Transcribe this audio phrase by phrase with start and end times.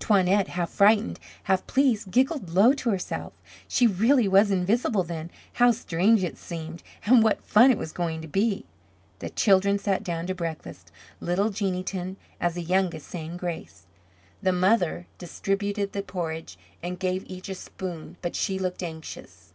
[0.00, 3.32] Toinette, half frightened, half pleased, giggled low to herself.
[3.68, 5.30] She really was invisible, then.
[5.52, 8.64] How strange it seemed and what fun it was going to be.
[9.20, 13.86] The children sat down to breakfast, little Jeanneton, as the youngest, saying grace.
[14.42, 19.52] The mother distributed the porridge and gave each a spoon but she looked anxious.